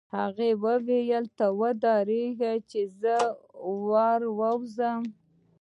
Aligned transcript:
هغه 0.17 0.47
وویل: 0.63 1.25
ته 1.37 1.45
ودرېږه 1.59 2.53
چې 2.69 2.81
زه 2.99 3.15
ور 3.87 4.21
ووځم. 4.37 5.01